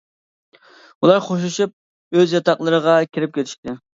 ئۇلار 1.07 1.19
خوشلىشىپ 1.25 2.17
ئۆز 2.21 2.35
ياتاقلىرىغا 2.37 2.97
كىرىپ 3.19 3.39
كېتىشتى. 3.39 3.79